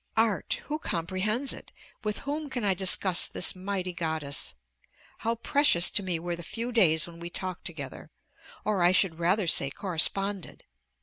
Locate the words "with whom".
2.03-2.49